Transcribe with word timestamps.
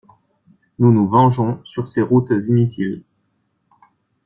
Nous 0.79 0.91
nous 0.91 1.07
vengeons 1.07 1.61
sur 1.63 1.87
ces 1.87 2.01
routes 2.01 2.33
inutiles. 2.47 3.03